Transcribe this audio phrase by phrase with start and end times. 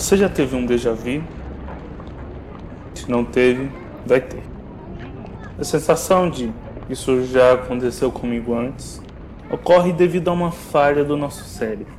[0.00, 1.22] Você já teve um déjà vu?
[2.94, 3.70] Se não teve,
[4.06, 4.42] vai ter.
[5.58, 6.50] A sensação de
[6.88, 9.02] isso já aconteceu comigo antes
[9.50, 11.92] ocorre devido a uma falha do nosso cérebro,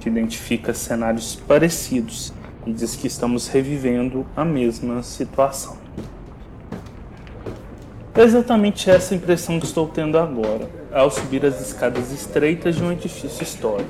[0.00, 2.32] que identifica cenários parecidos
[2.66, 5.76] e diz que estamos revivendo a mesma situação.
[8.12, 12.90] É exatamente essa impressão que estou tendo agora, ao subir as escadas estreitas de um
[12.90, 13.88] edifício histórico.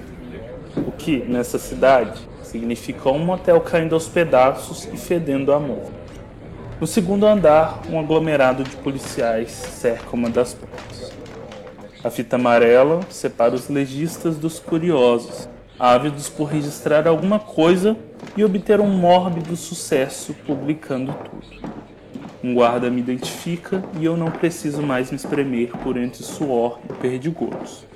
[0.86, 5.92] O que, nessa cidade, significa um motel caindo aos pedaços e fedendo a morte.
[6.80, 11.12] No segundo andar, um aglomerado de policiais cerca uma das portas.
[12.04, 17.96] A fita amarela separa os legistas dos curiosos, ávidos por registrar alguma coisa
[18.36, 21.76] e obter um mórbido sucesso publicando tudo.
[22.44, 26.92] Um guarda me identifica e eu não preciso mais me espremer por entre suor e
[26.92, 27.86] perdigotos.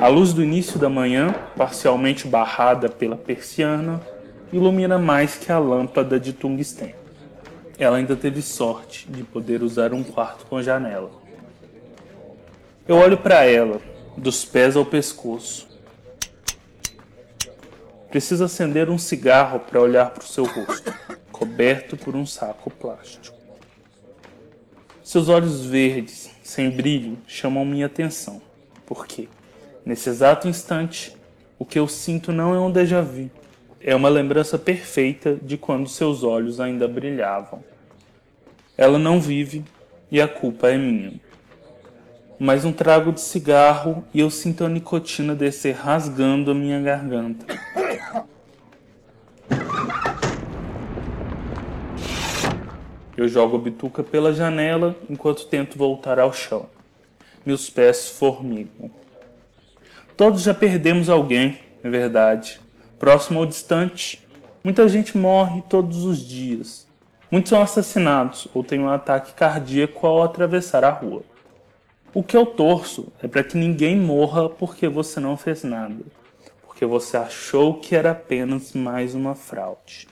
[0.00, 4.00] A luz do início da manhã, parcialmente barrada pela persiana,
[4.50, 6.96] ilumina mais que a lâmpada de tungstênio.
[7.78, 11.10] Ela ainda teve sorte de poder usar um quarto com janela.
[12.88, 13.78] Eu olho para ela,
[14.16, 15.68] dos pés ao pescoço.
[18.10, 20.94] Preciso acender um cigarro para olhar para o seu rosto
[21.30, 23.36] coberto por um saco plástico.
[25.02, 28.40] Seus olhos verdes, sem brilho, chamam minha atenção,
[28.86, 29.28] porque,
[29.84, 31.16] nesse exato instante,
[31.58, 33.30] o que eu sinto não é um déjà vu,
[33.80, 37.62] é uma lembrança perfeita de quando seus olhos ainda brilhavam.
[38.76, 39.64] Ela não vive
[40.10, 41.20] e a culpa é minha.
[42.38, 47.44] Mais um trago de cigarro e eu sinto a nicotina descer rasgando a minha garganta.
[53.14, 56.66] Eu jogo a bituca pela janela enquanto tento voltar ao chão.
[57.44, 58.90] Meus pés formigam.
[60.20, 62.60] Todos já perdemos alguém, é verdade.
[62.98, 64.22] Próximo ou distante,
[64.62, 66.86] muita gente morre todos os dias.
[67.30, 71.22] Muitos são assassinados ou têm um ataque cardíaco ao atravessar a rua.
[72.12, 76.04] O que eu torço é para que ninguém morra porque você não fez nada,
[76.66, 80.06] porque você achou que era apenas mais uma fraude.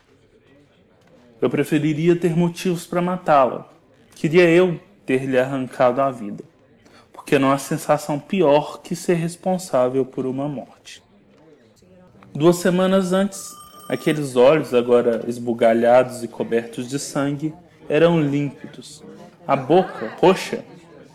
[1.38, 3.68] Eu preferiria ter motivos para matá-la.
[4.14, 6.42] Queria eu ter lhe arrancado a vida.
[7.28, 11.02] Porque não há sensação pior que ser responsável por uma morte.
[12.34, 13.54] Duas semanas antes,
[13.86, 17.52] aqueles olhos, agora esbugalhados e cobertos de sangue,
[17.86, 19.04] eram límpidos.
[19.46, 20.64] A boca, roxa,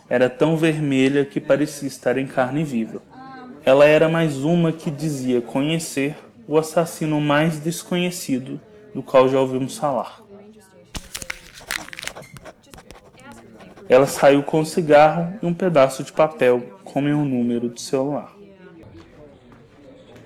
[0.08, 3.02] era tão vermelha que parecia estar em carne viva.
[3.64, 6.14] Ela era mais uma que dizia conhecer
[6.46, 8.60] o assassino mais desconhecido
[8.94, 10.23] do qual já ouvimos falar.
[13.94, 18.34] Ela saiu com um cigarro e um pedaço de papel com meu número de celular.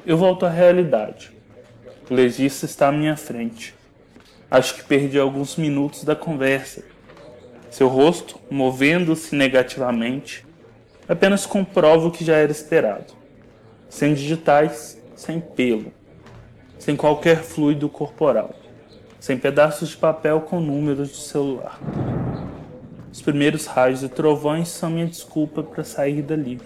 [0.06, 1.30] Eu volto à realidade.
[2.08, 3.74] O legista está à minha frente.
[4.50, 6.82] Acho que perdi alguns minutos da conversa.
[7.70, 10.46] Seu rosto, movendo-se negativamente,
[11.06, 13.12] apenas comprova o que já era esperado.
[13.90, 15.92] Sem digitais, sem pelo,
[16.78, 18.54] sem qualquer fluido corporal,
[19.20, 21.78] sem pedaços de papel com números de celular.
[23.18, 26.60] Os primeiros raios e trovões são minha desculpa para sair dali.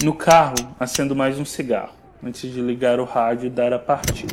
[0.00, 1.92] No carro, acendo mais um cigarro,
[2.22, 4.32] antes de ligar o rádio e dar a partida.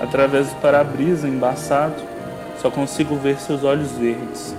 [0.00, 2.02] Através do para-brisa embaçado,
[2.60, 4.54] só consigo ver seus olhos verdes.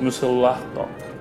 [0.00, 1.11] Meu celular toca.